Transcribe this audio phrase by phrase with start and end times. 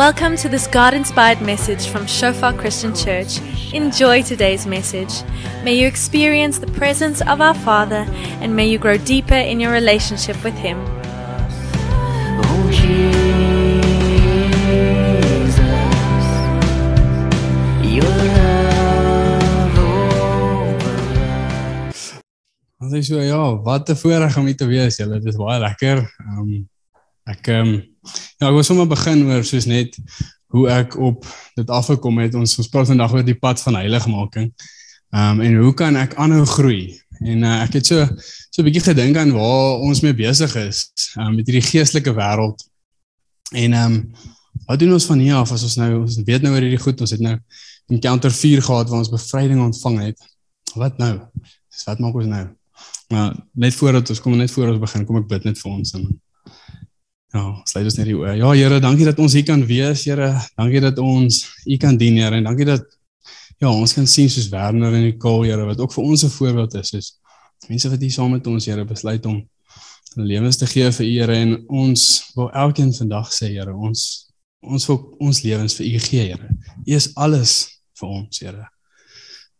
[0.00, 3.38] Welcome to this God inspired message from Shofar Christian Church.
[3.74, 5.12] Enjoy today's message.
[5.62, 8.06] May you experience the presence of our Father
[8.40, 10.78] and may you grow deeper in your relationship with Him.
[12.40, 13.04] Oh Jesus,
[17.84, 20.96] your love over
[22.80, 24.96] Ons sê so ja, wat 'n voorreg om hier te wees.
[24.96, 26.08] Julle, dit is baie lekker.
[26.24, 26.68] Um,
[27.28, 27.89] ek um,
[28.38, 29.96] ja, ek wil sommer begin oor soos net
[30.50, 31.26] hoe ek op
[31.58, 32.34] dit afgekom het.
[32.34, 34.50] Ons ons praat vandag oor die pad van heiligmaking.
[35.10, 37.00] Ehm um, en hoe kan ek aanhou groei?
[37.20, 38.06] En uh, ek het so
[38.50, 42.62] so 'n bietjie gedink aan waar ons mee besig is um, met hierdie geestelike wêreld.
[43.52, 44.12] En ehm um,
[44.66, 47.00] wat doen ons van hier af as ons nou ons weet nou oor hierdie goed,
[47.00, 47.36] ons het nou
[47.90, 50.18] encounter 4 gehad waar ons bevryding ontvang het.
[50.74, 51.18] Wat nou?
[51.70, 52.46] Dis wat maak ons nou?
[53.10, 55.94] Maar net voordat ons kom net voor ons begin, kom ek bid net vir ons
[55.98, 56.06] en
[57.34, 58.34] ja, sluit ons net die oë.
[58.40, 60.32] Ja Here, dankie dat ons hier kan wees, Here.
[60.58, 62.86] Dankie dat ons U kan dien, Here, en dankie dat
[63.60, 66.74] ja, ons kan sien soos Werner en Nicole, Here, wat ook vir ons 'n voorbeeld
[66.80, 67.16] is, soos
[67.68, 69.42] mense wat hier saam met ons, Here, besluit om
[70.14, 74.26] hulle lewens te gee vir U, Here, en ons wil elkeen vandag sê, Here, ons
[74.60, 76.48] ons wil ons lewens vir U gee, Here.
[76.86, 78.66] U is alles vir ons, Here.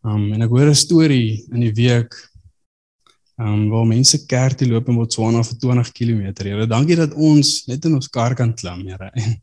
[0.03, 2.13] Um en ek hoor 'n storie in die week
[3.41, 6.23] um waar mense kerk toe loop in Botswana vir 20 km.
[6.43, 9.11] Here, dankie dat ons net in ons kar kan klim, Here.
[9.21, 9.37] En,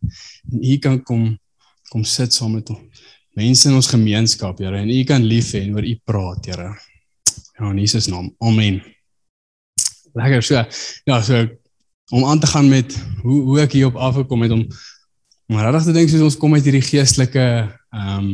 [0.53, 1.29] en U kan kom
[1.89, 3.07] kom sit saam met ons.
[3.39, 6.69] Mense in ons gemeenskap, Here, en U kan lief hê en oor U praat, Here.
[7.59, 8.31] Ja, in Jesus naam.
[8.45, 8.83] Amen.
[10.15, 10.63] Lekker so.
[11.09, 11.47] Ja, so
[12.09, 14.63] om aan te gaan met hoe hoe ek hier op afgekom het om
[15.53, 17.45] maar regtig te dink soos ons kom uit hierdie geestelike
[17.91, 18.31] ehm um,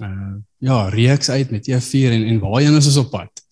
[0.00, 3.42] uh ja, reeks uit met E4 en en waarheen is ons op pad?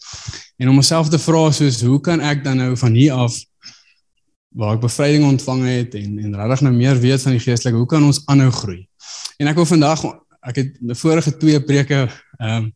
[0.56, 3.38] En om myself te vra soos hoe kan ek dan nou van hier af
[4.54, 7.91] waar ek bevryding ontvang het en en regtig nou meer weet van die geestelike, hoe
[7.91, 8.84] kan ons aanhou groei?
[9.43, 10.04] En ek wil vandag
[10.44, 12.70] ek het die vorige twee preke ehm um,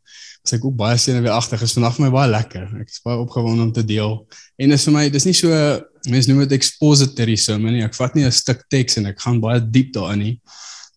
[0.49, 1.63] was ek ook baie senuweeagtig.
[1.63, 2.69] Is vandag vir my baie lekker.
[2.81, 4.15] Ek is baie opgewonde om te deel.
[4.57, 5.53] En is vir my dis nie so
[6.09, 7.85] mense noem dit expository sermon nie.
[7.85, 10.41] Ek vat nie 'n stuk teks en ek gaan baie diep daarin nie.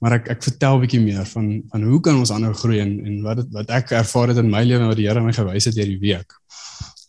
[0.02, 3.06] Maar ek ek vertel 'n bietjie meer van van hoe kan ons aanhou groei en
[3.06, 5.66] en wat het, wat ek ervaar het in my lewe wat die Here my gewys
[5.66, 6.32] het hierdie week.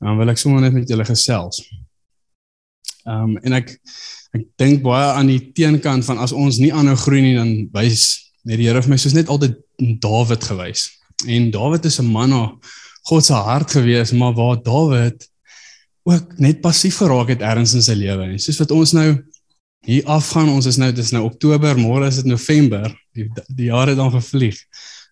[0.02, 1.62] Dan wil ek sommer net met julle gesels.
[3.06, 3.70] Ehm um, en ek
[4.32, 8.32] ek dink baie aan die teenkant van as ons nie aanhou groei nie dan wys
[8.48, 9.58] net die Here vir my soos net altyd
[10.02, 10.86] Dawid gewys.
[11.28, 12.42] En Dawid is 'n man na
[13.08, 15.28] God se hart gewees, maar waar Dawid
[16.02, 18.24] ook net passief geraak het ergens in sy lewe.
[18.24, 19.22] En soos wat ons nou
[19.86, 22.90] hier afgaan, ons is nou dis nou Oktober, môre is dit November.
[23.14, 24.58] Die die jaar het dan gevlieg.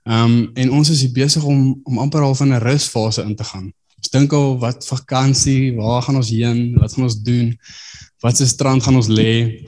[0.07, 3.45] Ehm um, en ons is besig om om amper al van 'n rusfase in te
[3.45, 3.73] gaan.
[4.01, 7.53] Ons dink al wat vakansie, waar gaan ons heen, wat gaan ons doen?
[8.25, 9.61] Wat se strand gaan ons lê?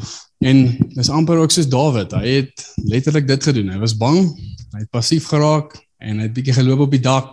[0.42, 0.64] En
[0.96, 2.16] dis amper ook soos Dawid.
[2.16, 3.70] Hy het letterlik dit gedoen.
[3.72, 4.24] Hy was bang.
[4.72, 7.28] Hy het passief geraak en hy het bietjie geloop op die dak,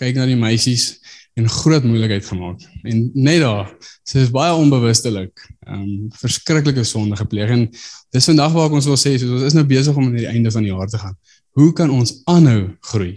[0.00, 0.96] kyk na die meisies
[1.38, 2.64] en groot moeilikheid gemaak.
[2.88, 3.68] En net daar,
[4.08, 7.66] sy is baie onbewustelik, ehm um, verskriklike sonde gepleeg en
[8.12, 10.28] dis vandag waar ek ons wil sê, so, ons is nou besig om aan die
[10.28, 11.14] einde van die jaar te gaan.
[11.56, 13.14] Hoe kan ons aanhou groei?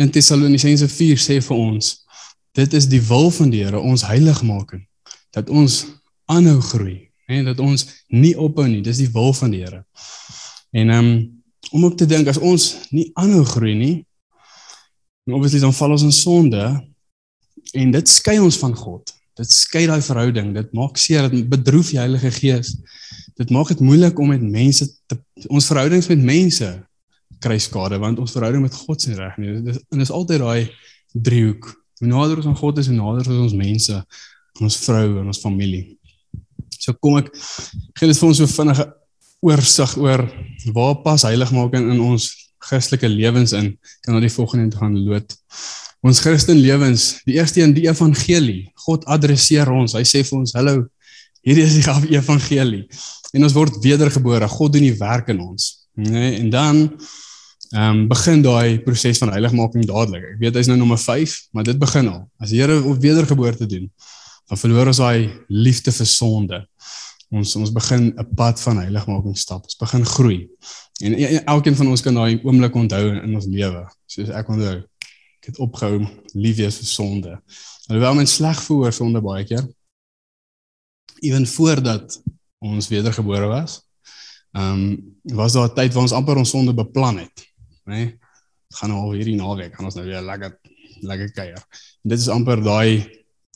[0.00, 1.94] In Tessalonisense 4 sê vir ons,
[2.58, 4.84] dit is die wil van die Here, ons heiligmaking,
[5.34, 5.84] dat ons
[6.30, 8.82] aanhou groei en dat ons nie ophou nie.
[8.82, 9.84] Dis die wil van die Here.
[10.74, 11.10] En um,
[11.70, 13.94] om op te dink as ons nie aanhou groei nie,
[15.28, 16.64] en obviously dan val ons in sonde
[17.76, 19.14] en dit skei ons van God.
[19.38, 20.50] Dit skei daai verhouding.
[20.56, 22.74] Dit maak seer, dit bedroef die Heilige Gees.
[23.38, 25.18] Dit maak dit moeilik om met mense te
[25.48, 26.66] ons verhoudings met mense
[27.40, 29.54] kry skade want ons verhouding met God sien reg nie.
[29.60, 30.66] Dit is en is altyd daai
[31.14, 31.70] driehoek.
[32.00, 33.96] Hoe nader ons aan God is, hoe nader is ons mense,
[34.60, 35.84] ons vrou en ons familie.
[36.80, 37.28] So kom ek
[37.98, 38.86] gee dit vir ons so vinnige
[39.44, 40.24] oorsig oor
[40.76, 42.28] waar pas heiligmaking in ons
[42.60, 43.72] Christelike lewens in.
[44.04, 45.32] Kan na die volgende gaan lood.
[46.04, 48.70] Ons Christen lewens, die eerste een die evangelie.
[48.86, 49.96] God adresseer ons.
[49.96, 50.86] Hy sê vir ons, "Hallo,
[51.44, 52.88] hierdie is die evangelie."
[53.34, 54.48] En ons word wedergebore.
[54.48, 55.86] God doen die werk in ons.
[55.96, 57.00] Nee, en dan
[57.70, 60.24] ehm um, begin daai proses van heiligmaking dadelik.
[60.32, 62.24] Ek weet hy's nou nommer 5, maar dit begin al.
[62.42, 63.86] As die Here op wedergeboorte doen,
[64.50, 66.58] dan verloor ons daai liefde vir sonde.
[67.30, 69.62] Ons ons begin 'n pad van heiligmaking stap.
[69.62, 70.48] Ons begin groei.
[71.00, 73.86] En e- e- elkeen van ons kan daai oomblik onthou in ons lewe.
[74.06, 74.76] Soos ek onthou,
[75.38, 77.40] ek het opgehou lief wees vir sonde.
[77.86, 79.62] Alhoewel mens sleg voel oor sonde baie keer.
[81.20, 82.22] Ewen voordat
[82.58, 83.80] ons wedergebore was,
[84.52, 87.49] ehm um, was daar 'n tyd waar ons amper ons sonde beplan het,
[87.90, 88.04] né?
[88.04, 88.18] Nee?
[88.78, 90.58] Gaan nou al hierdie naweek, gaan ons nou weer lekker
[91.00, 91.62] lekker kuier.
[92.06, 93.02] Dit is amper daai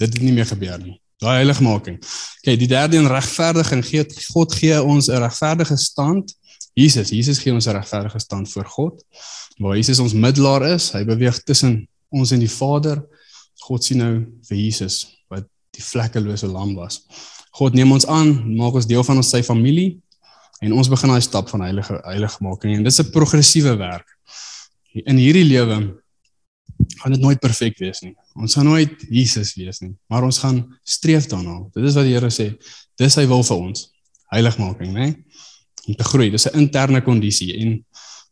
[0.01, 0.97] dit het nie meer gebeur nie.
[1.23, 2.01] Daai heiligmaking.
[2.01, 6.35] OK, die derde een regverdiging gee God gee ons 'n regverdige stand
[6.75, 9.05] Jesus, Jesus gee ons 'n regverdige stand voor God.
[9.57, 13.05] Waar Jesus ons middelaar is, hy beweeg tussen ons en die Vader.
[13.63, 17.07] God sien nou vir Jesus wat die vlekkelose lam was.
[17.51, 20.01] God neem ons aan, maak ons deel van ons sy familie
[20.61, 24.07] en ons begin daai stap van heilige heiligmaking en dis 'n progressiewe werk.
[25.03, 25.79] In hierdie lewe
[27.01, 28.15] gaan dit nooit perfek wees nie.
[28.39, 31.61] Ons gaan nooit Jesus wees nie, maar ons gaan streef daarna.
[31.75, 32.53] Dit is wat die Here sê.
[32.99, 33.89] Dis sy wil vir ons.
[34.35, 35.09] Heiligmaking, né?
[35.89, 36.31] Om te groei.
[36.31, 37.85] Dis 'n interne kondisie en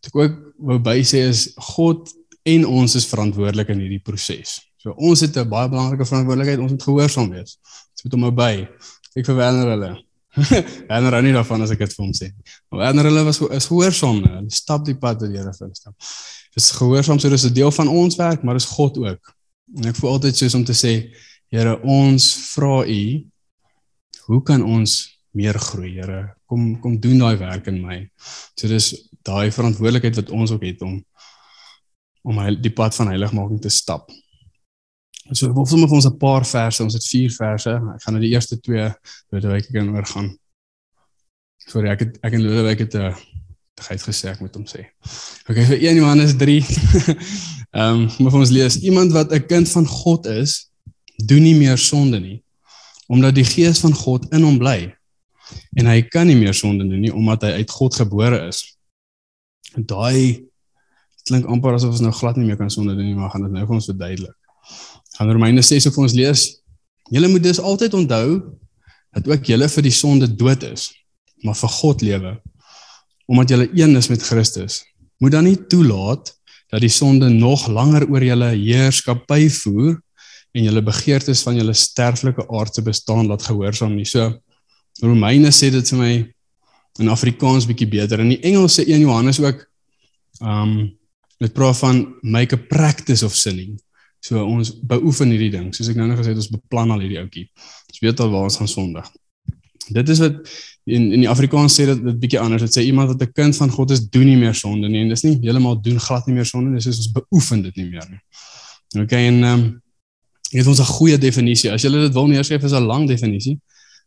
[0.02, 2.10] wat ek ook wou by sê is God
[2.44, 4.60] en ons is verantwoordelik in hierdie proses.
[4.78, 6.58] So ons het 'n baie belangrike verantwoordelikheid.
[6.58, 7.58] Ons moet gehoorsaam wees.
[7.92, 8.68] Ons moet hom obey.
[9.14, 10.04] Ek verwerner hulle.
[10.88, 12.30] Werner hou nie daarvan as ek dit vir hom sê.
[12.70, 14.22] Maar Werner hulle was is gehoorsaam.
[14.24, 15.94] Hulle stap die pad wat die Here vir hulle stap.
[16.56, 19.34] Dis gehoorsaam so dis 'n deel van ons werk, maar dis God ook.
[19.76, 21.12] En ek voel altyd soos om te sê,
[21.52, 22.24] Here, ons
[22.54, 23.24] vra U,
[24.26, 26.34] hoe kan ons meer groei, Here?
[26.48, 28.08] Kom kom doen daai werk in my.
[28.56, 31.04] So dis daai verantwoordelikheid wat ons ook het om
[32.22, 34.10] om die pad van heiligmaking te stap.
[35.30, 37.70] So ek wil sommer vir ons 'n paar verse, ons het 4 verse.
[37.70, 38.94] Ek gaan nou die eerste 2
[39.30, 40.38] Lodewyk kan oorgaan.
[41.68, 43.14] Sorry, ek het ek en Lodewyk het 'n uh,
[43.82, 44.86] geit gesê ek moet hom sê.
[45.48, 46.58] Okay, vir 1 Johannes 3.
[47.72, 50.70] Ehm, um, maar ons lees iemand wat 'n kind van God is,
[51.16, 52.42] doen nie meer sonde nie,
[53.06, 54.92] omdat die gees van God in hom bly.
[55.76, 58.76] En hy kan nie meer sonde doen nie omdat hy uit God gebore is.
[59.76, 60.44] Daai
[61.24, 63.52] klink amper asof ons nou glad nie meer kan sonde doen nie, maar gaan dit
[63.52, 64.41] nou vir ons verduidelik.
[65.22, 66.40] Gaan Romeine 6 of ons lees.
[67.14, 68.40] Julle moet dus altyd onthou
[69.14, 70.88] dat ook julle vir die sonde dood is,
[71.46, 72.32] maar vir God lewe.
[73.30, 74.80] Omdat julle een is met Christus.
[75.22, 76.32] Moet dan nie toelaat
[76.74, 80.00] dat die sonde nog langer oor julle heerskappy voer
[80.58, 84.08] en julle begeertes van julle sterflike aardse bestaan laat gehoorsaam nie.
[84.08, 84.26] So
[85.06, 86.12] Romeine sê dit vir my
[86.98, 88.18] in Afrikaans bietjie beter.
[88.18, 89.62] In die Engels sê 1 Johannes ook
[90.42, 90.90] um
[91.38, 93.78] dit praat van make a practice of sinning.
[94.22, 95.72] So ons beoefen hierdie ding.
[95.74, 97.48] Soos ek nou net gesê het, ons beplan al hierdie ouetjie.
[97.90, 99.08] Ons weet al waar ons gaan sondig.
[99.90, 100.38] Dit is wat
[100.86, 102.62] in in die Afrikaans sê dit dit bietjie anders.
[102.62, 105.02] Dit sê iemand wat 'n kind van God is, doen nie meer sonde nie.
[105.02, 108.06] En dis nie heeltemal doen glad nie meer sonde, dis ons beoefen dit nie meer
[108.10, 108.20] nie.
[109.02, 109.82] Okay, en ehm um,
[110.52, 111.72] het ons 'n goeie definisie.
[111.72, 113.58] As jy dit wil neerskryf is 'n lang definisie,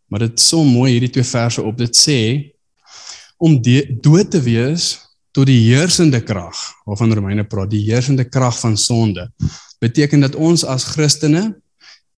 [0.07, 1.77] maar dit som mooi hierdie twee verse op.
[1.77, 2.51] Dit sê
[3.37, 3.61] om
[4.01, 5.04] dood te wees
[5.35, 6.55] tot die heersende krag
[6.87, 9.27] waarvan Romeine praat, die heersende krag van sonde,
[9.83, 11.49] beteken dat ons as Christene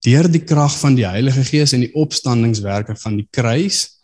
[0.05, 3.97] deur die krag van die Heilige Gees en die opstandingswerke van die kruis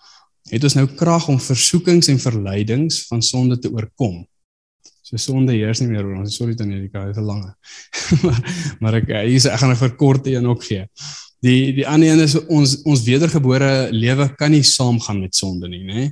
[0.51, 4.24] het ons nou krag om versoekings en verleidings van sonde te oorkom.
[5.04, 6.36] So sonde heers nie meer oor ons.
[6.36, 7.54] Sorry dan hierdie kaai is 'n lange.
[8.25, 8.39] maar
[8.81, 10.88] maar ek hier is ek gaan 'n verkorte een ook gee.
[11.44, 15.83] Die die ander een is ons ons wedergebore lewe kan nie saamgaan met sonde nie,
[15.83, 16.12] nê?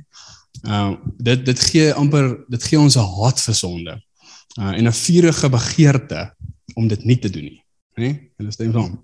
[0.60, 4.02] Uh dit dit gee amper dit gee ons 'n haat vir sonde.
[4.60, 6.34] Uh en 'n vurige begeerte
[6.74, 7.62] om dit nie te doen nie,
[7.96, 8.30] nê?
[8.36, 9.00] Hulle stem saam.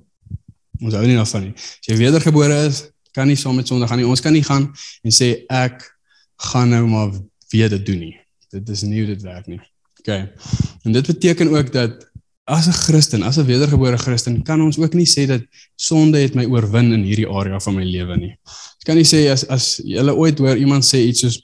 [0.80, 1.54] Ons hou nie daarvan nie.
[1.54, 4.06] As jy wedergebore is, kan nie saam met sonde gaan nie.
[4.06, 4.70] Ons kan nie gaan
[5.02, 5.82] en sê ek
[6.52, 7.10] gaan nou maar
[7.50, 8.16] weer dit doen nie.
[8.50, 9.60] Dit is nie hoe dit werk nie.
[9.98, 10.08] OK.
[10.84, 12.06] En dit beteken ook dat
[12.48, 15.42] as 'n Christen, as 'n wedergebore Christen, kan ons ook nie sê dat
[15.76, 18.34] sonde het my oorwin in hierdie area van my lewe nie.
[18.80, 21.42] Jy kan nie sê as as jy ooit hoor iemand sê iets soos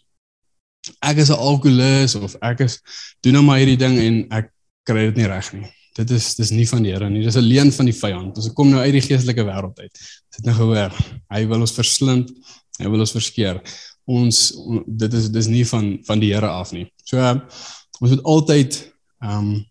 [1.02, 2.80] ek is 'n alkolikus of ek is
[3.20, 4.50] doen nou maar hierdie ding en ek
[4.84, 5.68] kry dit nie reg nie.
[5.94, 7.22] Dit is dis nie van die Here nie.
[7.22, 8.36] Dis 'n leuen van die vyand.
[8.36, 9.92] Ons kom nou uit die geestelike wêreld uit.
[9.92, 10.92] Dit het nou gehoor.
[11.30, 12.30] Hy wil ons verslind.
[12.78, 13.62] Hy wil ons verskeer.
[14.06, 14.52] Ons
[14.86, 16.90] dit is dis nie van van die Here af nie.
[17.04, 17.18] So
[18.00, 18.92] ons moet altyd
[19.22, 19.64] ehm um,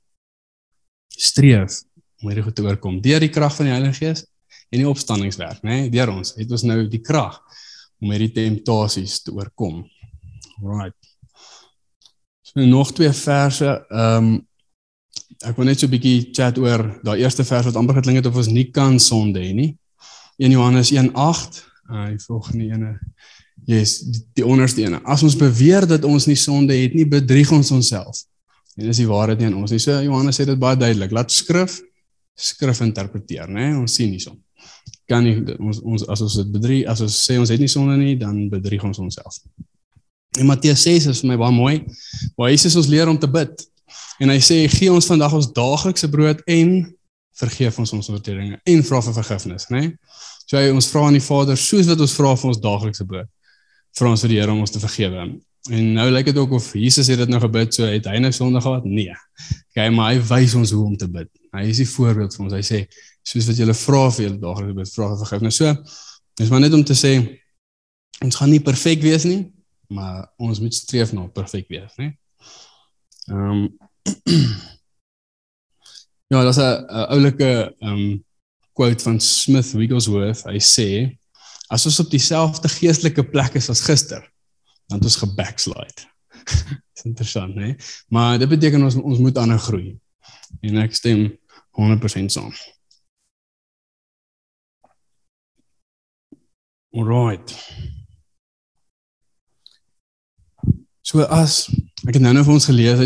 [1.18, 1.82] streef
[2.22, 4.26] om hierdie goed te oorkom deur die krag van die Heilige Gees
[4.74, 5.84] en die opstandingswerk, né?
[5.84, 5.90] Nee?
[5.94, 7.38] Deur ons het ons nou die krag
[8.02, 9.84] om hierdie temptasies te oorkom.
[10.64, 10.98] Right.
[12.42, 13.86] So nog twee verse.
[13.90, 14.34] Ehm um,
[15.44, 18.26] ek wil net so 'n bietjie chat oor daai eerste vers wat amper geklink het
[18.30, 19.78] of ons nie kan sonde hê nie.
[20.38, 21.64] 1 Johannes 1:8.
[21.90, 23.00] Uh die volgende ene.
[23.66, 25.02] Yes, die, die onderste ene.
[25.04, 28.24] As ons beweer dat ons nie sonde het nie, bedrieg ons onsself.
[28.78, 29.82] En dis die waarheid nie in ons nie.
[29.82, 31.14] So Johannes sê dit baie duidelik.
[31.14, 31.80] Laat skrif
[32.34, 33.70] skrif interpreteer, né?
[33.70, 33.78] Nee?
[33.78, 34.40] Ons sien nie son.
[35.10, 37.98] Kan nie ons ons as ons dit bedrieg, as ons sê ons het nie sonde
[38.00, 39.38] nie, dan bedrieg ons onsself.
[40.40, 41.76] En Matteus 6 is vir my baie mooi.
[42.40, 43.54] Waar Jesus ons leer om te bid.
[44.24, 46.74] En hy sê gee ons vandag ons daaglikse brood en
[47.38, 49.80] vergeef ons ons oortredinge en vra vir vergifnis, né?
[49.82, 50.20] Nee?
[50.46, 53.30] So hy ons vra aan die Vader soos wat ons vra vir ons daaglikse brood.
[53.98, 55.28] Vra ons vir die Here om ons te vergewe.
[55.72, 58.32] En nou lyk dit ook of Jesus het dit nou gebid, so het hy nou
[58.36, 58.84] sonde gehad?
[58.84, 59.14] Nee.
[59.72, 61.30] Okay, maar hy wys ons hoe om te bid.
[61.56, 62.56] Hy is die voorbeeld vir ons.
[62.58, 62.82] Hy sê
[63.24, 65.62] soos wat julle vra vir julle daaglikse brood, vra vir vergifnis.
[65.62, 65.72] So
[66.42, 67.14] dis maar net om te sê
[68.24, 69.46] ons gaan nie perfek wees nie,
[69.94, 72.12] maar ons moet streef na perfek wees, né?
[73.32, 73.66] Ehm um,
[76.34, 78.24] Ja, daar's 'n oulike ehm um,
[78.74, 80.44] quote van Smith Wigglesworth.
[80.44, 81.18] Hy sê
[81.70, 84.24] as ons op dieselfde geestelike plek is as gister,
[84.88, 86.08] dan het ons gebackslide.
[86.94, 87.76] Dis interessant, né?
[88.08, 89.90] Maar dit beteken ons ons moet aanhou groei.
[90.62, 91.28] En ek stem
[91.80, 92.54] 100% saam.
[96.94, 97.56] Alright.
[101.04, 101.66] So as
[102.08, 103.02] ek het nou nou vir ons gelees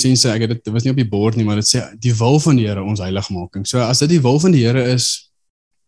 [0.00, 2.12] sien sê ek het dit was nie op die bord nie, maar dit sê die
[2.16, 3.64] wil van die Here ons heiligmaking.
[3.66, 5.29] So as dit die wil van die Here is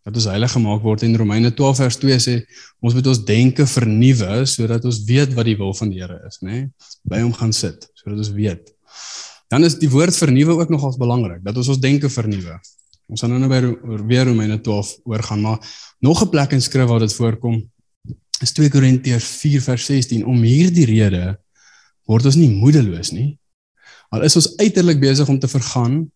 [0.03, 2.35] dat ons heilig gemaak word en Romeine 12 vers 2 sê
[2.83, 6.41] ons moet ons denke vernuwe sodat ons weet wat die wil van die Here is,
[6.43, 6.69] né?
[7.07, 8.73] By hom gaan sit sodat ons weet.
[9.53, 12.59] Dan is die woord vernuwe ook nogals belangrik dat ons ons denke vernuwe.
[13.13, 13.61] Ons gaan nou nou by
[14.09, 15.59] weer Romeine 12 oorgaan, maar
[16.01, 17.63] nog 'n plek in skrif waar dit voorkom
[18.43, 21.39] is 2 Korintiërs 4 vers 16 om hierdie rede
[22.11, 23.39] word ons nie moedeloos nie.
[24.11, 26.11] Al is ons uiterlik besig om te vergaan,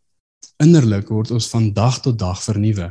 [0.62, 2.90] innerlik word ons van dag tot dag vernuwe.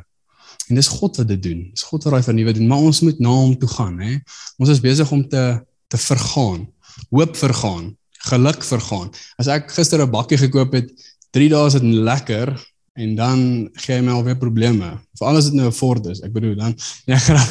[0.69, 1.61] En dis God wat dit doen.
[1.73, 4.17] Dis God wat daai vernuwe doen, maar ons moet na hom toe gaan, hè.
[4.57, 5.45] Ons is besig om te
[5.93, 6.65] te vergaan.
[7.13, 7.91] Hoop vergaan,
[8.29, 9.11] geluk vergaan.
[9.37, 10.89] As ek gister 'n bakkie gekoop het,
[11.31, 12.55] 3 dae is dit lekker
[12.95, 14.95] en dan gee my alweer probleme.
[15.19, 16.21] Veral as dit nou 'n Ford is.
[16.23, 16.75] Ek bedoel dan
[17.11, 17.49] ja, grap.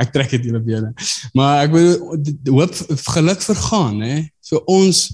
[0.00, 0.92] ek trek dit julle bene.
[1.34, 2.74] Maar ek bedoel hoop
[3.14, 4.16] geluk vergaan, hè.
[4.40, 5.12] So ons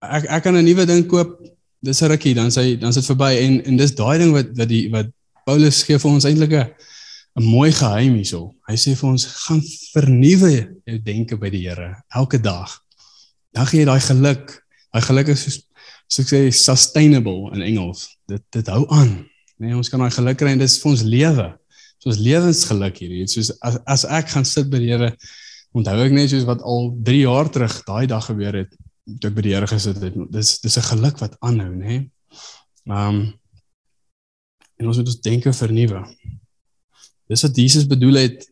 [0.00, 1.38] ek ek kan 'n nuwe ding koop.
[1.80, 4.48] Dis 'n rukkie, dan sê dan is dit verby en en dis daai ding wat
[4.56, 5.12] wat die wat
[5.46, 6.54] Paulus gee vir ons eintlik
[7.36, 8.54] 'n mooi geheim hierso.
[8.68, 9.62] Hy sê vir ons gaan
[9.94, 10.54] vernuwe
[10.88, 12.80] jou denke by die Here elke dag.
[13.52, 14.64] Dan gee jy daai geluk.
[14.92, 15.62] Daai geluk is soos
[16.08, 18.08] so ek sê sustainable in Engels.
[18.26, 19.26] Dit dit hou aan.
[19.58, 21.46] Nee, ons kan daai geluk kry en dit is vir ons lewe.
[22.06, 23.24] Ons lewensgeluk hierdie.
[23.26, 25.10] Soos as as ek gaan sit by die Here,
[25.74, 28.76] onthou ek net soos wat al 3 jaar terug daai dag gebeur het
[29.20, 30.14] toe ek by die Here gesit het.
[30.30, 31.86] Dis dis 'n geluk wat aanhou, nê.
[31.86, 32.10] Nee?
[32.86, 33.26] Ehm um,
[34.76, 36.02] en ons moet ons denke vernuwe.
[37.30, 38.46] Dis wat Jesus bedoel het.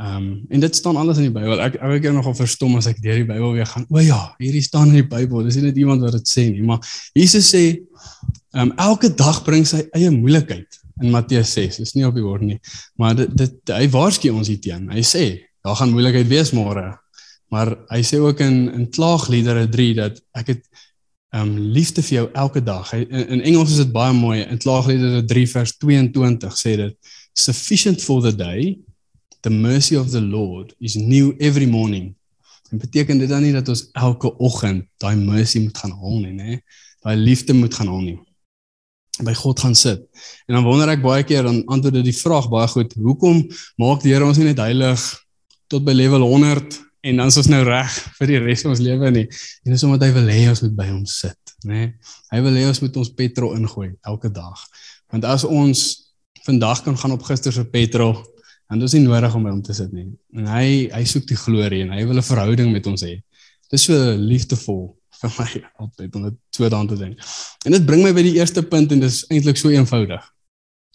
[0.00, 1.60] Ehm um, en dit staan alles in die Bybel.
[1.60, 3.84] Ek ek ek nogal verstom as ek deur die Bybel weer gaan.
[3.92, 5.44] O ja, hierdie staan in die Bybel.
[5.44, 6.80] Dis nie net iemand wat dit sê nie, maar
[7.14, 11.82] Jesus sê ehm um, elke dag bring sy eie moeilikheid in Matteus 6.
[11.84, 12.58] Dis nie op die woord nie,
[12.96, 14.88] maar dit dit hy waarsku ons hierteen.
[14.90, 15.24] Hy sê
[15.60, 16.88] daar gaan moeilikheid wees môre.
[17.52, 20.64] Maar hy sê ook in in Klaagliedere 3 dat ek het
[21.30, 22.92] um liefde vir jou elke dag.
[22.92, 24.40] In, in Engels is dit baie mooi.
[24.42, 28.78] In Klaagliedere 3 vers 22 sê dit sufficient for the day
[29.40, 32.14] the mercy of the Lord is new every morning.
[32.70, 36.34] En beteken dit dan nie dat ons elke oggend daai mercy moet gaan haal nie,
[36.34, 36.58] nê?
[37.02, 38.18] Daai liefde moet gaan haal nie.
[39.24, 40.04] By God gaan sit.
[40.46, 42.94] En dan wonder ek baie keer dan antwoord dit die vraag baie goed.
[43.00, 43.42] Hoekom
[43.80, 45.02] maak die Here ons nie net heilig
[45.70, 48.82] tot by level 100 en dan is ons nou reg vir die res van ons
[48.84, 49.26] lewe nie.
[49.64, 51.94] En dis omdat hy wil hê ons moet by hom sit, né?
[52.32, 54.66] Hy wil hê ons moet ons petrol ingooi elke dag.
[55.12, 55.86] Want as ons
[56.46, 58.14] vandag kan gaan op gister se petrol,
[58.70, 60.06] dan is dit nodig om by hom te sit nie.
[60.36, 63.20] En hy hy soek die glorie en hy wil 'n verhouding met ons hê.
[63.70, 65.48] Dis so liefdevol vir my
[65.82, 67.18] altyd om dit so daan te dink.
[67.66, 70.22] En dit bring my by die eerste punt en dis eintlik so eenvoudig.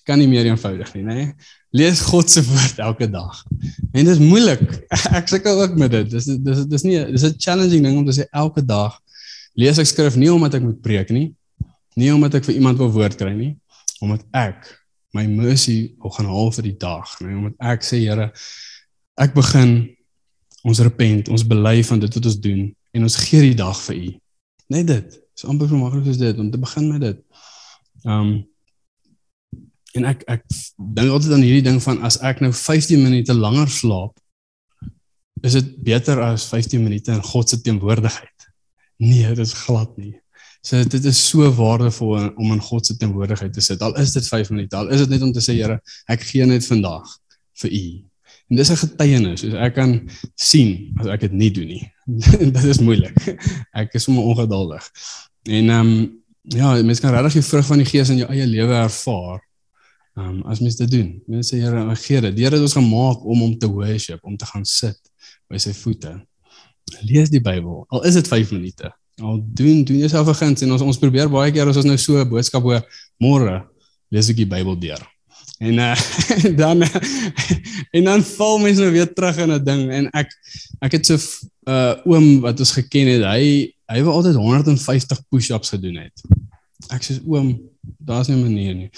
[0.06, 1.22] Kan nie meer eenvoudig nie, né?
[1.76, 3.42] Lees God se woord elke dag.
[3.92, 4.62] En dit is moeilik.
[5.18, 6.12] Ek sukkel ook met dit.
[6.14, 9.02] Dis dis dis nie dis 'n challenging ding om te sê elke dag
[9.56, 11.30] lees ek skrif nie omdat ek moet preek nie.
[11.96, 13.54] Nie omdat ek vir iemand wil woord kry nie,
[14.04, 14.68] omdat ek
[15.16, 18.32] my mercy wil gaan haal vir die dag, nee, omdat ek sê Here,
[19.16, 19.78] ek begin
[20.68, 23.96] ons repent, ons bely van dit wat ons doen en ons gee die dag vir
[24.02, 24.10] U.
[24.76, 25.16] Net dit.
[25.36, 27.24] Dis amper so maklik soos dit om te begin met dit.
[28.04, 28.36] Um
[29.96, 30.44] en ek ek
[30.78, 34.16] dink altyd aan hierdie ding van as ek nou 15 minute langer slaap,
[35.46, 38.48] is dit beter as 15 minute in God se teenwoordigheid.
[39.04, 40.16] Nee, dit is glad nie.
[40.66, 43.84] So dit is so waardevol om in God se teenwoordigheid te sit.
[43.86, 45.78] Al is dit 5 minute, al is dit net om te sê Here,
[46.10, 47.12] ek gee net vandag
[47.62, 47.86] vir U.
[48.50, 51.86] En dis 'n getuienis, so ek kan sien as ek dit nie doen nie.
[52.58, 53.16] dit is moeilik.
[53.74, 54.86] Ek is sommer ongeduldig.
[55.50, 56.24] En ehm um,
[56.54, 59.45] ja, mens kan regtig die vrug van die Gees in jou eie lewe ervaar.
[60.16, 61.10] Ehm um, as mens dit doen.
[61.28, 62.36] Mens sê Here, gee dit.
[62.36, 65.00] Die Here het ons gemaak om hom te worship, om te gaan sit
[65.52, 66.14] by sy voete.
[67.04, 67.84] Lees die Bybel.
[67.92, 68.92] Al is dit 5 minute.
[69.20, 71.98] Al doen doen jouself 'n guns en ons ons probeer baie keer as ons nou
[71.98, 72.82] so 'n boodskap hoor,
[73.20, 73.68] môre
[74.10, 75.04] lees ek die Bybel deur.
[75.60, 75.96] En uh,
[76.62, 76.84] dan
[77.98, 80.32] en dan val mens nou weer terug in 'n ding en ek
[80.80, 83.24] ek het so 'n uh, oom wat ons geken het.
[83.24, 86.16] Hy hy wou altyd 150 push-ups gedoen het.
[86.88, 87.60] Ek sê oom,
[88.00, 88.92] daar's nie 'n manier nie.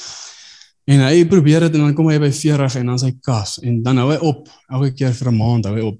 [0.88, 3.82] En hy probeer dit en dan kom hy by 40 en dan sy kas en
[3.84, 6.00] dan hou hy op elke keer vir 'n maand hou hy op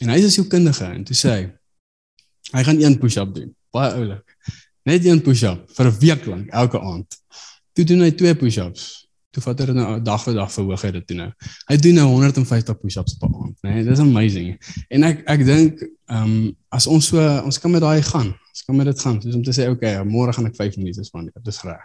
[0.00, 1.44] En hy is 'n sielkundige en toe sê hy
[2.52, 3.54] hy gaan een push-up doen.
[3.72, 4.36] Baie oulik.
[4.84, 7.20] Net een push-up vir 'n week lank elke aand.
[7.72, 9.05] Toe doen hy twee push-ups.
[9.36, 11.26] Toe vat hy nou dag vir dag verhoog hy dit toe nou.
[11.68, 13.74] Hy doen nou 150 push-ups per aand, né?
[13.74, 14.54] Nee, dis amazing.
[14.96, 18.30] En ek ek dink ehm um, as ons so ons kan met daai gaan.
[18.32, 19.18] Ons kan met dit gaan.
[19.20, 21.36] Soos om te sê, okay, môre gaan ek 5 minute spandeer.
[21.44, 21.84] Dis reg.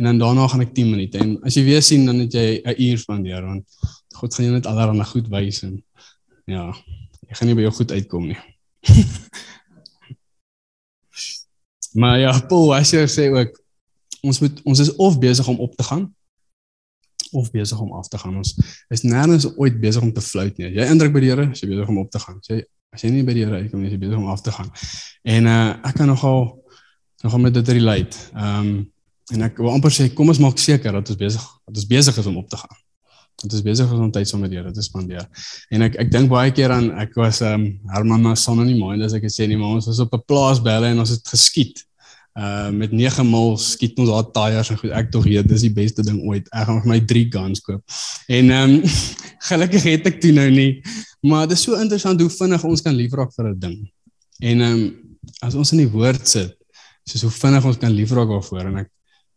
[0.00, 1.22] En dan daarna gaan ek 10 minute.
[1.22, 3.64] En as jy weer sien dan het jy 'n uur spandeer want
[4.18, 5.78] God gaan jou net allerhande goed wys en
[6.50, 6.74] ja,
[7.28, 8.40] jy gaan nie by jou goed uitkom nie.
[12.02, 13.54] maar ja, Paul Washer sê ook
[14.26, 16.10] ons moet ons is of besig om op te gaan
[17.32, 18.36] of besig om af te gaan.
[18.40, 18.54] Ons
[18.88, 20.70] is nêrens ooit besig om te float nie.
[20.76, 22.38] Jy indruk by die Here, as jy besig om op te gaan.
[22.40, 24.42] As jy as jy nie by die Here uitkom nie, is jy besig om af
[24.42, 24.70] te gaan.
[25.36, 26.48] En uh ek kan nogal
[27.22, 28.16] nogal met dit relate.
[28.34, 28.78] Ehm um,
[29.30, 32.16] en ek wil amper sê kom ons maak seker dat ons besig dat ons besig
[32.18, 32.78] is om op te gaan.
[33.42, 35.28] Dat ons besig is om tyd saam met die Here te spandeer.
[35.70, 38.72] En ek ek dink baie keer aan ek was ehm um, Herman na son in
[38.72, 41.04] die mind as ek het sê nie, maar ons was op 'n plaas belle en
[41.04, 41.84] ons het geskiet
[42.38, 44.90] uh met 9 mil skiet ons daar tyres en goed.
[44.90, 46.46] Ek tog weet dis die beste ding ooit.
[46.54, 47.82] Ek gaan vir my 3 guns koop.
[48.28, 48.82] En ehm um,
[49.50, 50.82] gelukkig het ek dit nou nie.
[51.26, 53.78] Maar dit is so interessant hoe vinnig ons kan liefraak vir 'n ding.
[54.40, 55.08] En ehm um,
[55.40, 56.56] as ons in die woord sit
[57.08, 58.90] soos hoe vinnig ons kan liefraak daarvoor en ek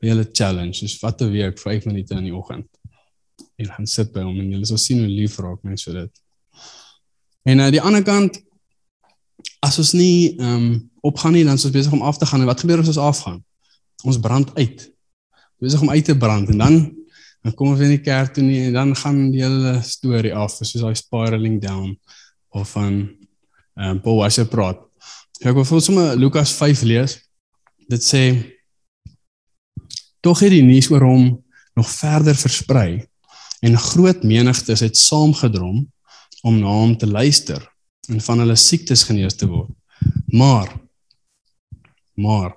[0.04, 2.70] wil julle challenge soos wat 'n week 5 minute in die oggend.
[3.58, 6.12] En gaan sit by hom en julle sal sien hoe liefraak mense dit.
[7.44, 8.38] En aan uh, die ander kant
[9.63, 10.74] as ons nie ehm um,
[11.04, 13.02] opgaan nie dan is ons besig om af te gaan en wat gebeur as ons
[13.02, 13.40] afgaan?
[14.08, 14.86] Ons brand uit.
[15.60, 16.78] Besig om uit te brand en dan
[17.44, 20.32] dan kom ons weer in die kerk toe nie en dan gaan die hele storie
[20.36, 21.92] af soos daai spiraling down
[22.56, 22.94] of van
[23.75, 24.80] ehm um, Paul Washer praat.
[25.42, 27.18] Ja, ek wil vir sommer Lukas 5 lees.
[27.90, 28.24] Dit sê
[30.24, 31.25] tog het die nuus oor hom
[31.75, 33.04] nog verder versprei
[33.63, 35.84] en groot menigtes het saamgedrom
[36.43, 37.73] om na hom te luister
[38.12, 39.72] en van hulle siektes genees te word.
[40.34, 40.72] Maar
[42.13, 42.52] maar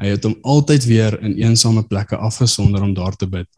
[0.00, 3.48] hy het hom altyd weer in eensame plekke afgesonder om daar te bid.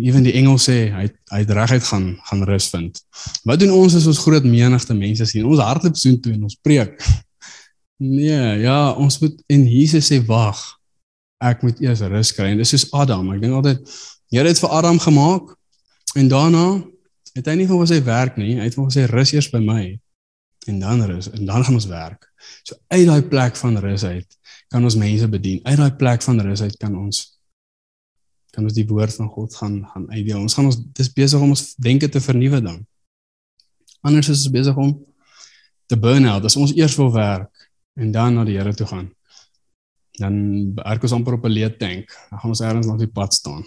[0.00, 2.98] Ewen die engel sê hy hy het reguit gaan gaan rus vind.
[3.44, 5.44] Wat doen ons as ons groot menigte mense sien?
[5.46, 6.96] Ons hardloop so toe en ons preek.
[8.04, 10.58] Nee, ja, ons moet en Jesus sê wag.
[11.38, 12.48] Ek moet eers rus kry.
[12.50, 13.28] En dis soos Adam.
[13.32, 13.94] Ek dink altyd
[14.34, 15.52] Here het vir Adam gemaak
[16.18, 16.64] en daarna
[17.38, 18.56] het hy nie vir sy werk nie.
[18.58, 19.84] Hy het vir sy rus eers by my
[20.66, 22.26] en dan rus en dan gaan ons werk.
[22.62, 25.60] So uit daai plek van rus uit kan ons mense bedien.
[25.64, 27.22] Uit daai plek van rus uit kan ons
[28.54, 30.38] kan ons die woord van God gaan gaan uitdeel.
[30.38, 32.84] Ons gaan ons dis besig om ons denke te vernuwe dan.
[34.04, 34.94] Anders is ons besig om
[35.90, 36.44] te burn out.
[36.46, 39.08] As ons eers wil werk en dan na die Here toe gaan,
[40.20, 40.34] dan
[40.78, 42.06] werk ons amper op 'n leë tank.
[42.30, 43.64] Dan gaan ons ergens langs die pad staan.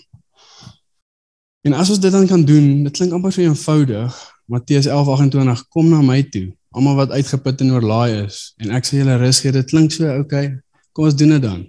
[1.68, 4.16] En as ons dit dan kan doen, dit klink amper so eenvoudig.
[4.46, 9.02] Matteus 11:28 kom na my toe, almal wat uitgeput en oorlaai is, en ek sal
[9.02, 9.54] julle rus gee.
[9.56, 10.52] Dit klink so, okay.
[10.94, 11.64] Kom ons doen dit dan.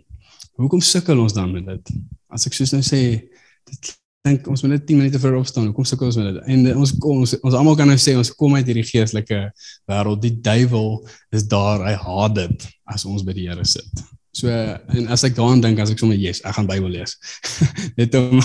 [0.59, 1.97] Hoekom sukkel ons dan met dit?
[2.33, 3.01] As ek soos nou sê,
[3.69, 3.91] dit
[4.27, 5.69] dink ons moet net 10 minute voor opstaan.
[5.71, 6.39] Hoekom sukkel ons met dit?
[6.55, 9.41] En ons kom ons, ons almal kan nou sê ons kom uit hierdie geestelike
[9.89, 10.23] wêreld.
[10.25, 10.95] Die duiwel
[11.35, 11.85] is daar.
[11.87, 14.05] Hy haat dit as ons by die Here sit.
[14.39, 17.17] So en as ek daaraan dink as ek sommer yes, ek gaan Bybel lees.
[17.99, 18.43] Net om,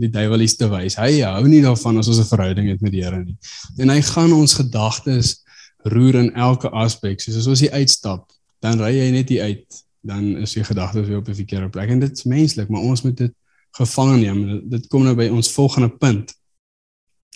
[0.00, 0.98] die duiwel iets te wys.
[0.98, 3.36] Hy hou nie daarvan as ons 'n verhouding het met die Here nie.
[3.78, 5.36] En hy gaan ons gedagtes
[5.82, 7.20] roer in elke aspek.
[7.20, 11.06] Soos as ons hier uitstap, dan ry jy net hier uit dan is jy gedagtes
[11.06, 13.34] weer op 'n verkeerde plek en dit is menslik, maar ons moet dit
[13.70, 14.68] gevange neem.
[14.70, 16.34] Dit kom nou by ons volgende punt.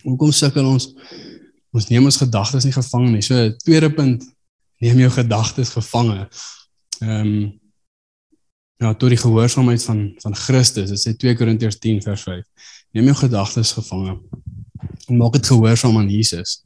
[0.03, 0.95] Hoekom sukkel ons?
[1.71, 3.23] Ons neem ons gedagtes nie gevange nie.
[3.23, 4.25] So tweede punt,
[4.79, 6.29] neem jou gedagtes gevange.
[7.01, 7.61] Ehm um,
[8.83, 10.91] ja, tot die gehoorsaamheid van van Christus.
[10.91, 12.45] Dit sê 2 Korintiërs 10 vers 5.
[12.91, 14.21] Neem jou gedagtes gevange.
[15.07, 16.63] En maak dit gehoorsaam aan Jesus.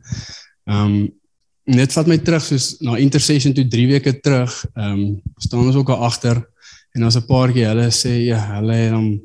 [0.65, 1.21] Ehm um,
[1.67, 4.53] net vat my terug soos na intercession toe 3 weke terug.
[4.77, 6.39] Ehm um, staan ons ook al agter
[6.95, 9.21] en ons 'n paar keer hulle sê ja, hulle het hom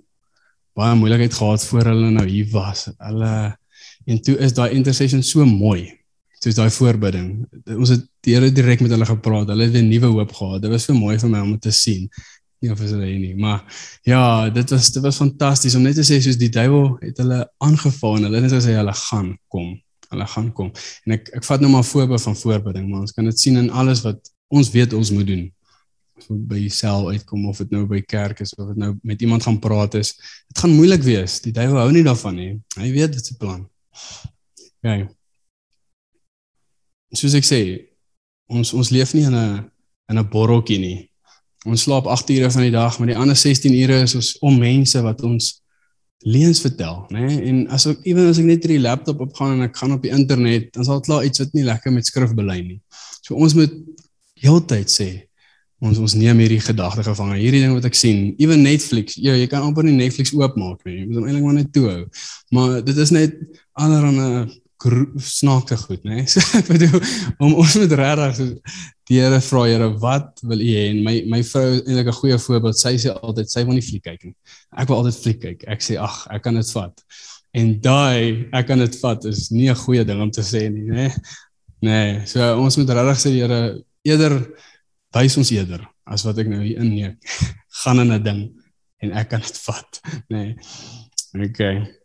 [0.74, 2.90] baie moeilikheid gehad voor hulle nou hier was.
[2.98, 3.58] Hulle
[4.06, 5.94] en toe is daai intercession so mooi.
[6.42, 7.46] Soos daai voorbidding.
[7.78, 9.48] Ons het Here direk met hulle gepraat.
[9.50, 10.62] Hulle het 'n nuwe hoop gehad.
[10.62, 12.10] Dit was so mooi vir my om te sien.
[12.62, 13.64] Nie of is hulle nie, maar
[14.04, 17.50] ja, dit was dit was fantasties om net te sê soos die duiwel het hulle
[17.58, 20.70] aangeval en hulle net gesê hulle gaan kom hulle gaan kom.
[21.06, 23.72] En ek ek vat nou maar voorbeeld van voorbereiding, maar ons kan dit sien in
[23.72, 25.46] alles wat ons weet ons moet doen.
[26.30, 29.44] Moet by self uitkom of dit nou by kerk is of dit nou met iemand
[29.48, 30.14] gaan praat is.
[30.52, 31.40] Dit gaan moeilik wees.
[31.42, 32.52] Die duiwel hou nie daarvan nie.
[32.78, 33.64] Hy weet wat sy plan.
[34.86, 35.00] Ja.
[37.18, 37.62] Soos ek sê,
[38.52, 39.72] ons ons leef nie in 'n
[40.12, 41.10] in 'n borreltjie nie.
[41.66, 44.58] Ons slaap 8 ure van die dag, maar die ander 16 ure is ons om
[44.58, 45.62] mense wat ons
[46.22, 47.26] leuns vertel, né?
[47.26, 47.42] Nee?
[47.50, 50.14] En as ek ewen as ek net hierdie laptop opgaan en ek gaan op die
[50.14, 52.80] internet, dan sal dit klaar iets wat nie lekker met skrif belyn nie.
[53.26, 53.74] So ons moet
[54.42, 55.10] heeltyd sê
[55.82, 57.40] ons ons neem hierdie gedagte gevange.
[57.42, 61.00] Hierdie ding wat ek sien, ewen Netflix, ja, jy kan amper nie Netflix oopmaak nie.
[61.00, 62.02] Jy moet hom eintlik maar net toe hou.
[62.54, 63.40] Maar dit is net
[63.82, 64.28] allerhande
[65.18, 66.16] snaakse goed, né?
[66.16, 66.28] Nee?
[66.32, 67.02] So ek bedoel
[67.40, 68.42] om ons moet regtig
[69.12, 70.86] Here vra Here, wat wil U hê?
[70.94, 72.78] En my my vrou eintlik 'n goeie voorbeeld.
[72.80, 74.36] Sy sê altyd sy wil nie fliek kyk nie.
[74.72, 75.66] Ek wil altyd fliek kyk.
[75.68, 77.04] Ek sê ag, ek kan dit vat.
[77.54, 80.88] En daai ek kan dit vat is nie 'n goeie ding om te sê nie,
[80.88, 81.08] né?
[81.08, 81.12] Nee?
[81.82, 84.48] nee, so ons moet regtig sê Here, eerder
[85.14, 87.18] wys ons eerder as wat ek nou hier inneem.
[87.84, 88.42] Gaan in 'n ding
[89.04, 90.56] en ek kan dit vat, né?
[91.34, 91.50] Nee.
[91.50, 92.01] Okay.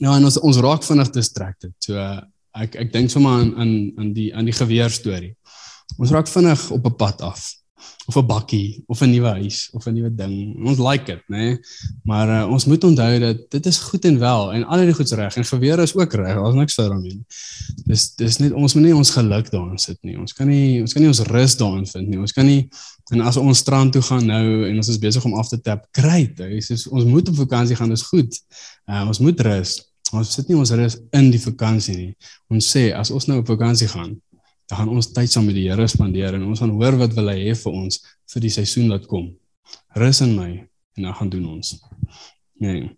[0.00, 1.72] Nou en ons ons raak vinnig distracted.
[1.84, 2.20] So uh,
[2.56, 5.34] ek ek dink sommer aan aan aan die aan die geweer storie.
[5.98, 7.60] Ons raak vinnig op 'n pad af
[8.06, 10.66] of 'n bakkie of 'n nuwe huis of 'n nuwe ding.
[10.66, 11.36] Ons like dit, nê?
[11.36, 11.58] Nee?
[12.02, 15.12] Maar uh, ons moet onthou dat dit is goed en wel en al die goeds
[15.12, 16.34] reg en geweer is ook reg.
[16.34, 17.26] Daar's niks fout daarmee nie.
[17.84, 20.18] Dis dis net ons moet nie ons geluk daarin sit nie.
[20.18, 22.18] Ons kan nie ons kan nie ons rus daarin vind nie.
[22.18, 22.68] Ons kan nie
[23.10, 25.86] en as ons strand toe gaan nou en ons is besig om af te tap,
[25.92, 26.36] great.
[26.36, 28.40] Dis ons moet op vakansie gaan, dis goed.
[28.86, 29.89] Uh, ons moet rus.
[30.16, 32.10] Ons sit nie ons rus in die vakansie nie.
[32.50, 34.16] Ons sê as ons nou op vakansie gaan,
[34.70, 37.30] dan gaan ons tyd saam met die Here spandeer en ons gaan hoor wat wil
[37.32, 38.00] hy hê vir ons
[38.32, 39.28] vir die seisoen wat kom.
[39.98, 40.50] Rus in my
[40.98, 41.76] en dan gaan doen ons.
[42.62, 42.88] Nee.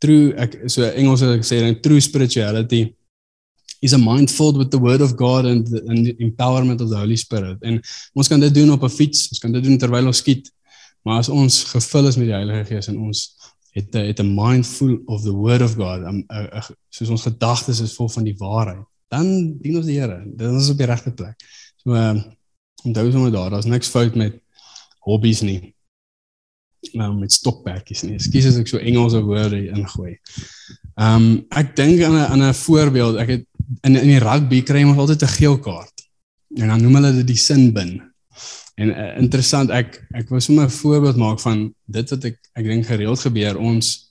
[0.00, 2.86] True ek so Engels het ek sê dan true spirituality
[3.80, 6.90] is a mind filled with the word of God and the, and the empowerment of
[6.90, 7.60] the Holy Spirit.
[7.64, 7.80] En
[8.12, 10.52] ons kan dit doen op 'n fiets, ons kan dit doen terwyl ons skiet.
[11.02, 13.39] Maar as ons gevul is met die Heilige Gees en ons
[13.80, 17.26] het het 'n mind full of the word of God, um, uh, uh, soos ons
[17.26, 19.26] gedagtes is vol van die waarheid dan
[19.60, 20.22] dien ons die Here.
[20.24, 21.48] Dit is op die regte plek.
[21.82, 22.38] So ehm um,
[22.80, 24.38] onthou sommer daar, daar's niks fout met
[25.04, 25.74] hobbies nie.
[26.96, 28.14] Nou met stokperdjies nie.
[28.16, 30.14] Ekskuus as ek so Engelse woorde ingooi.
[30.94, 33.18] Ehm um, ek dink aan 'n aan 'n voorbeeld.
[33.20, 33.44] Ek het
[33.82, 36.06] in in die rugby kry ons altyd 'n geel kaart.
[36.56, 38.00] En dan noem hulle dit die sin bin.
[38.80, 42.64] En uh, interessant, ek ek wou sommer 'n voorbeeld maak van dit wat ek ek
[42.64, 43.58] dink gereeld gebeur.
[43.58, 44.08] Ons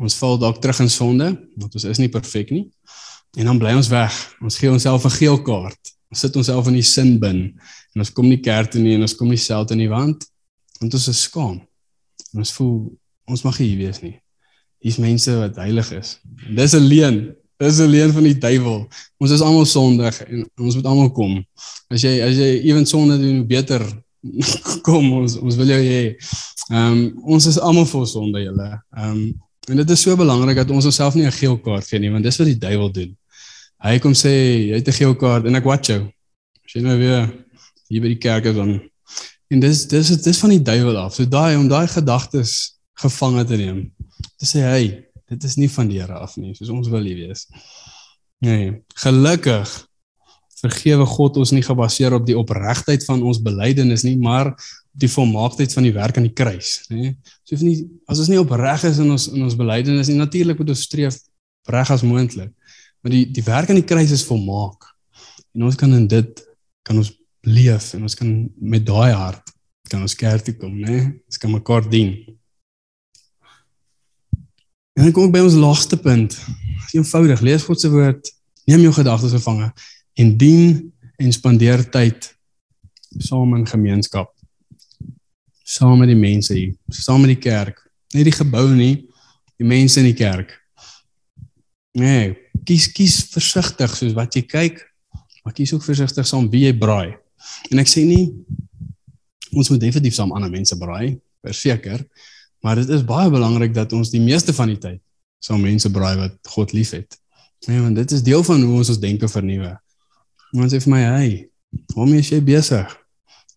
[0.00, 2.70] ons val dalk terug in sonde, want ons is nie perfek nie.
[3.36, 4.12] En dan bly ons weg.
[4.40, 5.80] Ons gee onsself 'n geel kaart.
[6.10, 7.54] Ons sit onsself in die sin bin
[7.94, 10.26] en ons kom nie kerk toe nie en ons kom nie self in die wand
[10.80, 11.60] want ons is skaam.
[12.32, 12.98] En ons voel
[13.30, 14.16] ons mag hier wees nie.
[14.80, 16.18] Hier's mense wat heilig is.
[16.48, 17.36] En dis 'n leuen.
[17.58, 18.88] Dis 'n leuen van die duiwel.
[19.18, 21.44] Ons is almal sondig en ons moet almal kom.
[21.88, 23.84] As jy as jy ewen sonde doen, beter
[24.86, 26.02] kom ons ons wil jou hê.
[26.70, 27.00] Ehm um,
[27.36, 28.68] ons is almal vol sonde julle.
[28.96, 29.22] Ehm um,
[29.70, 32.24] en dit is so belangrik dat ons onsself nie 'n geel kaart gee nie want
[32.24, 33.16] dis wat die duiwel doen.
[33.84, 34.32] Hy kom sê
[34.68, 36.02] jy het 'n geel kaart en ek watch jou.
[36.64, 37.30] As jy nou weer
[37.88, 38.80] hier by die kerk is dan
[39.50, 41.14] en dis dis dis van die duiwel af.
[41.14, 43.92] So daai om daai gedagtes gevange te neem.
[44.38, 47.14] Te sê hey, dit is nie van die Here af nie, soos ons wil hê
[47.14, 47.46] wees.
[48.40, 49.70] Nee, gelukkig
[50.60, 54.52] vergewe God ons nie gebaseer op die opregtheid van ons belydenis nie, maar
[55.00, 57.14] die volmaaktheid van die werk aan die kruis, nê?
[57.46, 57.76] So of nie
[58.10, 61.16] as ons nie opreg is in ons in ons belydenis nie, natuurlik moet ons streef
[61.70, 62.52] reg as moontlik.
[63.00, 64.84] Maar die die werk aan die kruis is volmaak.
[65.54, 66.42] En ons kan in dit
[66.86, 67.12] kan ons
[67.46, 69.54] leef en ons kan met daai hart
[69.90, 70.98] kan ons kerk toe kom, né?
[71.26, 72.12] Ons kan mekaar dien.
[74.94, 76.36] En dan kom ek by ons laaste punt.
[76.94, 78.30] Eenvoudig, lees God se woord,
[78.70, 79.70] neem jou gedagtes gevange
[80.20, 82.28] en dien en spandeer tyd
[83.18, 84.30] saam in gemeenskap.
[85.64, 87.78] Saam met die mense hier, saam met die kerk.
[88.14, 89.06] Nie die gebou nie,
[89.60, 90.56] die mense in die kerk.
[91.96, 92.34] Nee,
[92.66, 94.80] kies kies versigtig soos wat jy kyk,
[95.44, 97.16] maar kies ook versigtig saam wie jy braai.
[97.70, 98.30] En ek sê nie
[99.50, 102.04] ons moet definitief saam ander mense braai, verseker,
[102.62, 105.00] maar dit is baie belangrik dat ons die meeste van die tyd
[105.42, 107.16] saam mense braai wat God liefhet.
[107.66, 109.72] Nee, want dit is deel van hoe ons ons denke vernuwe.
[110.54, 111.48] Ons sê vir my, "Hey,
[111.94, 112.96] waarom is jy besig?"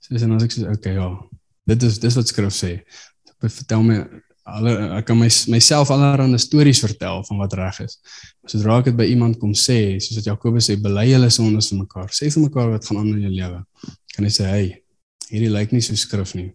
[0.02, 1.20] Sê sy en as ek sê, "Okay, ja.
[1.68, 2.82] Dit is dis wat skrif sê."
[3.42, 4.06] Vertel my
[4.44, 8.00] alle ek kan my myself allerlei stories vertel van wat reg is.
[8.46, 11.80] Sodra ek dit by iemand kom sê, soos wat Jakobus sê, bely julle sondes vir
[11.80, 12.10] mekaar.
[12.12, 13.64] Sê vir mekaar wat gaan aan in jou lewe.
[14.16, 14.84] Kan jy sê, "Hey,
[15.30, 16.52] hierdie lyk nie so skrif nie."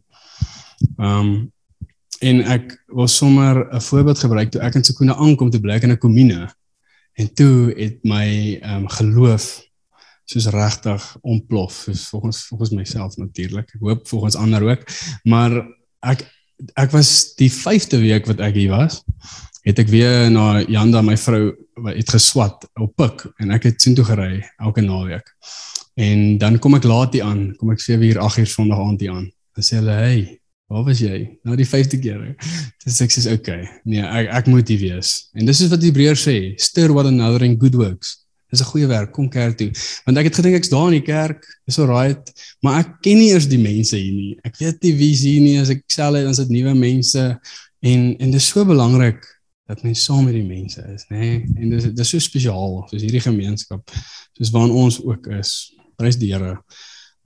[0.99, 1.51] Um
[2.21, 5.93] en ek wil sommer 'n voorbeeld gebruik toe ek in Sekunda aankom te bly in
[5.93, 6.51] 'n komune.
[7.17, 9.68] En toe het my um geloof
[10.29, 13.71] soos regtig ontplof, soos volgens volgens myself natuurlik.
[13.75, 14.85] Ek hoop volgens ander ook,
[15.25, 15.63] maar
[16.07, 16.27] ek
[16.75, 19.01] ek was die 5de week wat ek hier was,
[19.63, 21.53] het ek weer na Janda my vrou
[21.87, 25.31] het geswat op pik en ek het sien toe gery elke naweek.
[25.99, 29.01] En dan kom ek laat hier aan, kom ek 7 uur 8 uur Sondag aand
[29.03, 29.31] hier aan.
[29.55, 30.39] Dan sê hulle, "Hey,
[30.69, 31.39] Waar was jy?
[31.49, 32.25] Nou die 5de keer.
[32.85, 33.63] Dis ek sê okay.
[33.89, 35.31] Nee, ek ek moet hier wees.
[35.33, 38.28] En dis is wat Hebreërs sê, stir one another in good works.
[38.51, 39.71] Dis 'n goeie werk, kom kerk toe.
[40.05, 42.33] Want ek het gedink ek's daar in die kerk, is alright,
[42.63, 44.39] maar ek ken nie eers die mense hier nie.
[44.45, 47.39] Ek weet nie wie's hier nie, as ek sel het, is dit nuwe mense
[47.81, 49.21] en en dis so belangrik
[49.69, 51.19] dat mens saam met die mense is, nê?
[51.19, 51.45] Nee?
[51.61, 53.91] En dis dis so spesiaal, soos hierdie gemeenskap,
[54.39, 55.75] soos waarin ons ook is.
[55.99, 56.57] Prys die Here.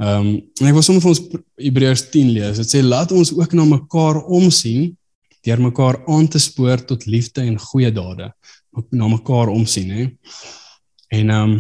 [0.03, 1.23] Ehm um, en ek wil sommer vir ons
[1.61, 2.59] Hebreërs 10 lees.
[2.59, 4.91] Dit sê laat ons ook na mekaar omsien
[5.47, 8.31] deur mekaar aan te spoor tot liefde en goeie dade.
[8.91, 10.05] Na mekaar omsien, hè.
[11.13, 11.55] En ehm um,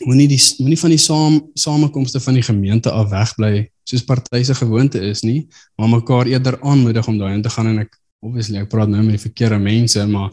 [0.00, 4.54] moenie die moenie van die saam samekomste van die gemeente af wegbly soos party se
[4.54, 8.70] gewoonte is nie, maar mekaar eerder aanmoedig om daarin te gaan en ek obviously ek
[8.72, 10.30] praat nou met die verkeerde mense, maar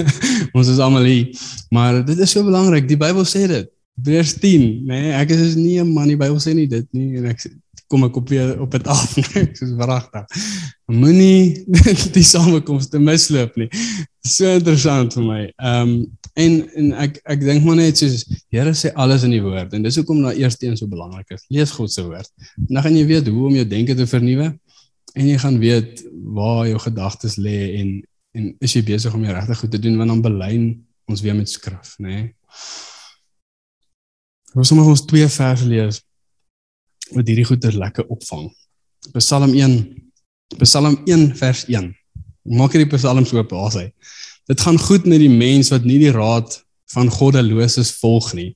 [0.56, 1.42] ons is almal hier.
[1.70, 2.88] Maar dit is so belangrik.
[2.88, 3.68] Die Bybel sê dit.
[4.04, 5.00] Vers 10, nê?
[5.06, 7.44] Nee, ek is nie 'n man, die Bybel sê nie dit nie en ek
[7.90, 10.44] kom ek op weer op dit af, nee, soos wragtig.
[10.90, 11.64] Moenie
[12.16, 13.68] die samekomste misloop nie.
[14.26, 15.42] So interessant vir my.
[15.56, 15.98] Ehm um,
[16.36, 19.86] en en ek ek dink maar net soos Here sê alles in die woord en
[19.86, 21.46] dis hoekom daai eerste een so belangrik is.
[21.48, 22.28] Lees God se woord.
[22.68, 24.50] Dan gaan jy weet hoe om jou denke te vernuwe
[25.16, 26.02] en jy gaan weet
[26.36, 27.94] waar jou gedagtes lê en
[28.36, 30.66] en is jy besig om jy regtig goed te doen want dan belyn
[31.08, 32.10] ons weer met skrif, nê?
[32.10, 32.26] Nee?
[34.56, 36.02] Ons moet ons twee verse lees
[37.14, 38.48] wat hierdie goeie lekker opvang.
[39.14, 40.06] Psalm 1
[40.54, 41.90] Psalm 1 vers 1.
[42.54, 43.88] Maak hierdie psalms oop, waar hy.
[44.46, 46.60] Dit gaan goed met die mens wat nie die raad
[46.94, 48.52] van goddeloses volg nie.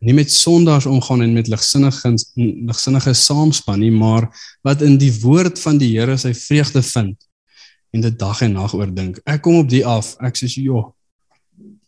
[0.00, 4.30] Nie met sondaars omgaan en met ligsinnige ligsinnige saamspan nie, maar
[4.64, 7.16] wat in die woord van die Here sy vreugde vind
[7.92, 9.20] en dit dag en nag oordink.
[9.28, 10.16] Ek kom op die af.
[10.24, 10.94] Ek sê, "Jo,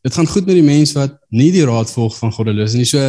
[0.02, 2.84] dit gaan goed met die mens wat nie die raad volg van goddelose nie.
[2.84, 3.00] So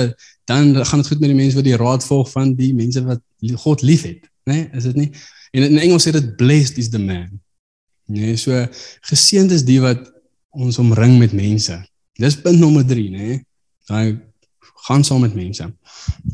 [0.50, 3.22] dan gaan dit goed met die mense wat die raad volg van die mense wat
[3.62, 4.56] God liefhet, né?
[4.56, 5.12] Nee, is dit nie?
[5.54, 7.30] En in Engels sê dit blessed is the man.
[8.10, 8.58] Nee, so
[9.12, 10.08] geseënd is die wat
[10.50, 11.78] ons omring met mense.
[12.18, 13.28] Dis punt nommer 3, nê?
[13.28, 13.38] Nee?
[13.90, 14.18] Dan
[14.88, 15.70] gaan saam met mense.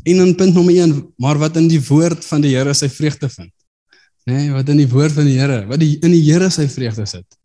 [0.02, 3.28] En dan punt nommer 1, maar wat in die woord van die Here sy vreugde
[3.28, 3.52] vind.
[4.24, 6.64] Nê, nee, wat in die woord van die Here, wat die in die Here sy
[6.72, 7.35] vreugde sit.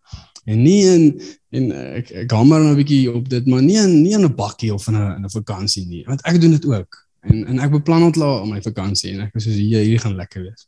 [0.45, 1.05] En nie in
[1.51, 4.25] en ek ek gaan maar nou 'n bietjie op dit, maar nie in nie in
[4.25, 7.07] 'n bakkie of in 'n in 'n vakansie nie, want ek doen dit ook.
[7.21, 10.15] En en ek beplan ontla om my vakansie en ek is soos hier hier gaan
[10.15, 10.67] lekker wees.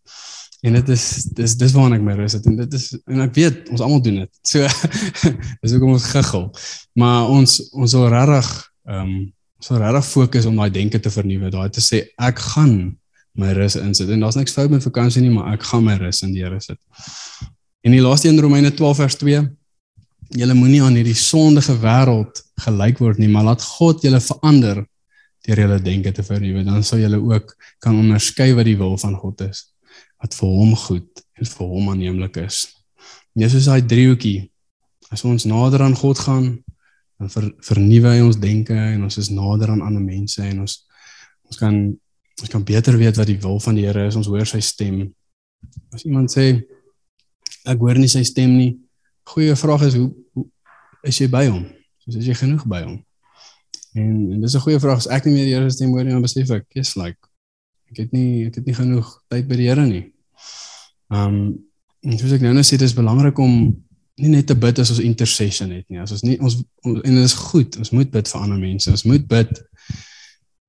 [0.62, 3.34] En dit is dis dis waarna ek my rus het en dit is en ek
[3.36, 4.32] weet ons almal doen dit.
[4.42, 4.68] So
[5.62, 6.52] dis hoekom ons giggel.
[6.94, 8.52] Maar ons ons wil regtig
[8.86, 9.34] ehm um,
[9.64, 12.98] ons wil regtig fokus om daai denke te vernuwe, daai te sê ek gaan
[13.40, 14.10] my rus insit.
[14.10, 16.60] En daar's niks fout met vakansie nie, maar ek gaan my rus in die Here
[16.62, 16.78] sit.
[17.84, 19.42] En die laaste een Romeine 12 vers 2.
[20.34, 24.82] Julle moenie aan hierdie sondige wêreld gelyk word nie, maar laat God julle verander
[25.44, 26.64] deur julle denke te vernuwe.
[26.66, 29.68] Dan sal julle ook kan onderskei wat die wil van God is
[30.24, 32.62] wat vir hom goed en vir hom aanneemlik is.
[33.36, 34.46] Jesus is daai driehoekie.
[35.12, 36.46] As ons nader aan God gaan,
[37.20, 40.78] dan ver, vernuwe hy ons denke en ons is nader aan ander mense en ons
[41.44, 41.76] ons kan
[42.42, 44.16] ons kan beter weet wat die wil van die Here is.
[44.18, 45.04] Ons hoor sy stem.
[45.94, 46.48] As iemand sê
[47.68, 48.72] ek hoor nie sy stem nie,
[49.24, 50.46] goeie vraag is hoe, hoe
[51.04, 51.66] is jy by hom?
[52.04, 52.98] Soos is jy genoeg by hom?
[53.94, 56.04] En, en dis 'n goeie vraag as ek nie meer die Here se stem hoor
[56.04, 57.20] nie, dan besef ek, yes like
[57.92, 60.06] ek het nie ek het nie genoeg tyd by die Here nie.
[61.14, 61.60] Um
[62.04, 63.52] en soos ek nou net sê dit is belangrik om
[64.20, 66.02] nie net te bid as ons intercession het nie.
[66.02, 68.92] As ons nie ons, ons en dit is goed, ons moet bid vir ander mense.
[68.92, 69.62] Ons moet bid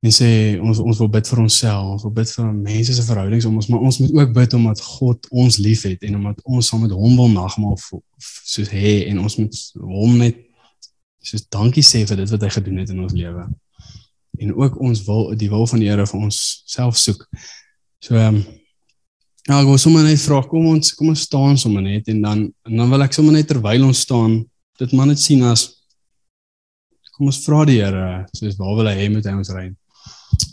[0.04, 3.46] en sê ons ons wil bid vir onsself, ons wil bid vir mense se verhoudings
[3.48, 6.82] om ons maar ons moet ook bid omdat God ons liefhet en omdat ons saam
[6.84, 7.78] met hom wil nagmaal
[8.20, 10.42] soos hê en ons moet hom net
[11.24, 13.46] soos dankie sê vir dit wat hy gedoen het in ons lewe.
[14.44, 17.24] En ook ons wil die wil van die Here vir ons self soek.
[18.04, 18.44] So ehm um,
[19.44, 22.44] Ja, ek wil sommer net vra, kom ons kom ons staan sommer net en dan
[22.64, 24.38] en dan wil ek sommer net terwyl ons staan
[24.80, 25.66] dit maar net sien as
[27.12, 29.66] kom ons vra die Here soos waar wil hy hê moet hy ons ry.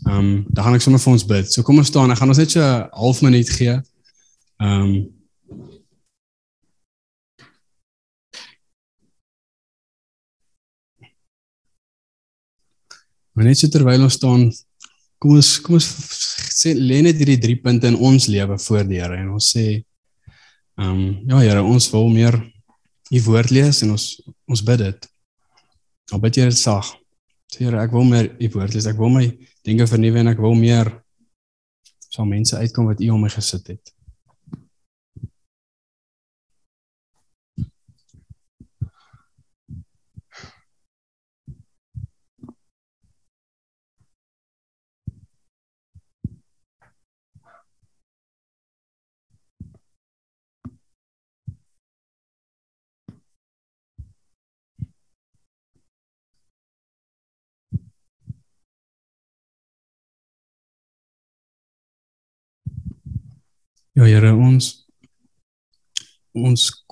[0.07, 1.49] Ehm um, dan gaan ek sommer vir ons bid.
[1.53, 3.75] So kom ons staan, ek gaan ons net so 'n half minuut gee.
[4.61, 5.21] Ehm um,
[13.33, 14.49] Maar net so terwyl ons staan,
[15.17, 15.87] kom ons kom ons
[16.51, 19.65] sê lê net hierdie drie punte in ons lewe voor die Here en ons sê
[20.77, 22.37] ehm um, ja Here, ons wil meer
[23.11, 24.05] u woord lees en ons
[24.47, 25.07] ons bid dit.
[26.11, 27.00] Al bid jy dit sag.
[27.59, 28.87] Here, ek wil meer u woord lees.
[28.87, 29.25] Ek wil my
[29.67, 30.91] dinge vernuwe en ek wil meer
[32.11, 33.91] sal mense uitkom wat u om my gesit het.
[63.91, 64.87] Ja Here, ons
[66.31, 66.85] ons